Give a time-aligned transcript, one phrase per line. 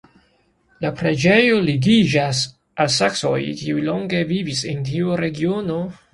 [0.85, 2.41] La preĝejo ligiĝas
[2.85, 5.81] al saksoj, kiuj longe vivis en tiu regiono.